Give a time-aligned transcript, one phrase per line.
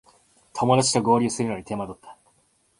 [0.55, 2.17] 友だちと合流するのに手間取った